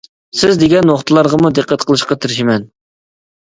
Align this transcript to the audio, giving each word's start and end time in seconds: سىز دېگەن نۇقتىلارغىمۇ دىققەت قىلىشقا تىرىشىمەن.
سىز 0.37 0.57
دېگەن 0.63 0.89
نۇقتىلارغىمۇ 0.91 1.53
دىققەت 1.59 1.87
قىلىشقا 1.93 2.21
تىرىشىمەن. 2.23 2.69